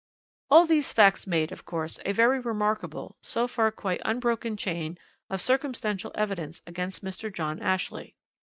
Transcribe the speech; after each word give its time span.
"All 0.49 0.65
these 0.65 0.91
facts 0.91 1.27
made, 1.27 1.51
of 1.51 1.63
course, 1.63 1.99
a 2.05 2.11
very 2.11 2.39
remarkable, 2.39 3.17
so 3.21 3.45
far 3.47 3.69
quite 3.71 4.01
unbroken, 4.03 4.57
chain 4.57 4.97
of 5.29 5.41
circumstantial 5.41 6.11
evidence 6.15 6.59
against 6.65 7.03
Mr. 7.05 7.31
John 7.31 7.59
Ashley. 7.61 8.15